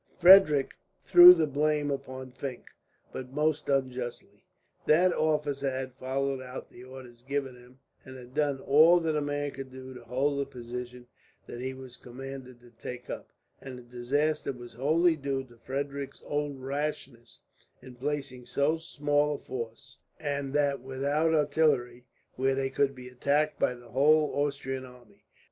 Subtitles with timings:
[0.19, 0.71] Frederick
[1.05, 2.65] threw the blame upon Fink,
[3.13, 4.43] but most unjustly.
[4.87, 9.51] That officer had followed out the orders given him, and had done all that man
[9.51, 11.05] could do to hold the position
[11.45, 13.29] that he was commanded to take up,
[13.61, 17.41] and the disaster was wholly due to Frederick's own rashness
[17.79, 22.05] in placing so small a force, and that without artillery,
[22.37, 25.25] where they could be attacked by the whole Austrian army.